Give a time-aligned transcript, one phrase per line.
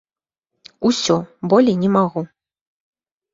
[0.89, 1.17] Усё,
[1.53, 2.25] болей не магу.